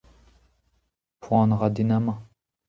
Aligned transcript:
Poan 1.21 1.53
a 1.53 1.57
ra 1.59 1.67
din 1.75 1.91
amañ. 1.97 2.17